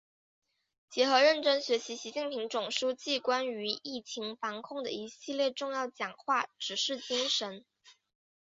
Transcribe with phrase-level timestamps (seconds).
[0.89, 7.63] 结合认真学习习近平总书记关于疫情防控的一系列重要讲话、指示精神